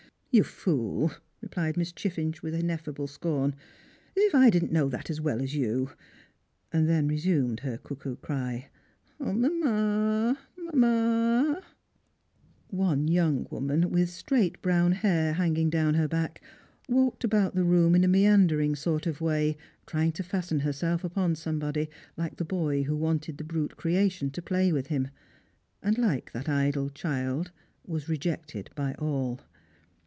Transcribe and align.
"You 0.33 0.43
fool!" 0.45 1.11
repHed 1.45 1.75
Miss 1.75 1.91
Chiffinch, 1.91 2.41
with 2.41 2.53
ineffable 2.55 3.05
scorn," 3.07 3.51
as 4.17 4.23
if 4.23 4.33
I 4.33 4.49
didn't 4.49 4.71
know 4.71 4.87
that 4.87 5.09
as 5.09 5.19
well 5.19 5.41
as 5.41 5.55
you." 5.55 5.89
And 6.71 6.87
then 6.87 7.09
resumed 7.09 7.59
her 7.59 7.77
cuckoo 7.77 8.15
cry," 8.15 8.69
0, 9.21 9.33
mamma, 9.33 10.39
mamma!" 10.57 11.61
One 12.69 13.09
young 13.09 13.45
woman, 13.51 13.89
with 13.91 14.09
straight 14.09 14.61
brown 14.61 14.93
hair 14.93 15.33
hanging 15.33 15.69
down 15.69 15.95
her 15.95 16.07
back, 16.07 16.41
walked 16.87 17.25
about 17.25 17.55
the 17.55 17.65
room 17.65 17.93
in 17.93 18.05
a 18.05 18.07
meandering 18.07 18.73
sort 18.73 19.05
of 19.05 19.19
way, 19.19 19.57
trying 19.85 20.13
to 20.13 20.23
fasten 20.23 20.61
herself 20.61 21.03
upon 21.03 21.35
somebody, 21.35 21.89
like 22.15 22.37
the 22.37 22.45
boy 22.45 22.83
who 22.83 22.95
wa.nted 22.95 23.35
the 23.35 23.43
brute 23.43 23.75
creation 23.75 24.31
to 24.31 24.41
play 24.41 24.71
with 24.71 24.87
him; 24.87 25.09
and, 25.83 25.97
like 25.97 26.31
that 26.31 26.47
idle 26.47 26.89
child, 26.89 27.51
was 27.85 28.07
rejected 28.07 28.69
by 28.75 28.93
all. 28.93 29.41